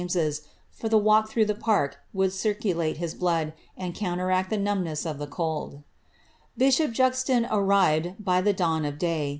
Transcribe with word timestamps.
he 0.01 0.03
had 0.03 0.09
slept 0.13 0.17
at 0.25 0.29
St. 0.33 0.33
James's, 0.33 0.47
for 0.71 0.89
the 0.89 0.97
walk 0.97 1.29
through 1.29 1.45
the 1.45 1.53
park 1.53 1.99
would 2.11 2.31
cireii 2.31 2.75
late 2.75 2.97
his 2.97 3.13
blood, 3.13 3.53
and 3.77 3.93
counteract 3.93 4.49
the 4.49 4.57
numbness 4.57 5.05
of 5.05 5.19
the 5.19 5.27
cold. 5.27 5.83
Bishop 6.57 6.91
Juzon 6.91 7.47
arrived 7.51 8.15
by 8.17 8.41
the 8.41 8.51
dawn 8.51 8.83
of 8.83 8.97
day. 8.97 9.29